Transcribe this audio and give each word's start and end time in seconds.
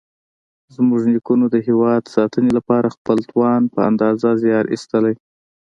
زموږ 0.75 1.01
نیکونو 1.13 1.45
د 1.49 1.55
هېواد 1.67 2.03
ساتنې 2.15 2.51
لپاره 2.57 2.93
خپل 2.95 3.17
توان 3.31 3.61
په 3.73 3.79
اندازه 3.89 4.29
زیار 4.41 4.65
ایستلی. 4.73 5.15